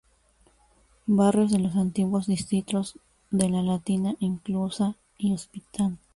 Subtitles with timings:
[1.05, 2.95] Barrios de los antiguos distritos
[3.29, 5.99] de la Latina, Inclusa y Hospital.